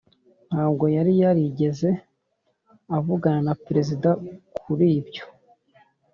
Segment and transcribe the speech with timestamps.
[0.49, 1.89] ntabwo yari yarigeze
[2.97, 4.09] avugana na perezida
[4.61, 5.23] kuri ibyo.